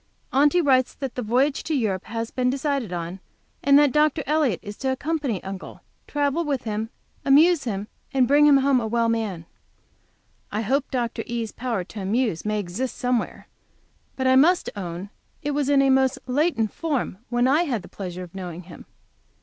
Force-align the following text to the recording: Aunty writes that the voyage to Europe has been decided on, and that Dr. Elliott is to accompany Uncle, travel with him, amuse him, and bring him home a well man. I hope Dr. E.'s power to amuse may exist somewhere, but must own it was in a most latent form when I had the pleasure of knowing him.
Aunty 0.33 0.61
writes 0.61 0.95
that 0.95 1.13
the 1.13 1.21
voyage 1.21 1.61
to 1.61 1.75
Europe 1.75 2.05
has 2.05 2.31
been 2.31 2.49
decided 2.49 2.91
on, 2.91 3.19
and 3.61 3.77
that 3.77 3.91
Dr. 3.91 4.23
Elliott 4.25 4.59
is 4.63 4.75
to 4.77 4.91
accompany 4.91 5.43
Uncle, 5.43 5.81
travel 6.07 6.43
with 6.43 6.63
him, 6.63 6.89
amuse 7.23 7.65
him, 7.65 7.87
and 8.11 8.27
bring 8.27 8.47
him 8.47 8.57
home 8.57 8.79
a 8.81 8.87
well 8.87 9.09
man. 9.09 9.45
I 10.51 10.61
hope 10.61 10.89
Dr. 10.89 11.21
E.'s 11.27 11.51
power 11.51 11.83
to 11.83 12.01
amuse 12.01 12.43
may 12.45 12.59
exist 12.59 12.97
somewhere, 12.97 13.47
but 14.15 14.25
must 14.39 14.71
own 14.75 15.11
it 15.43 15.51
was 15.51 15.69
in 15.69 15.83
a 15.83 15.91
most 15.91 16.17
latent 16.25 16.73
form 16.73 17.19
when 17.29 17.47
I 17.47 17.65
had 17.65 17.83
the 17.83 17.87
pleasure 17.87 18.23
of 18.23 18.33
knowing 18.33 18.63
him. 18.63 18.87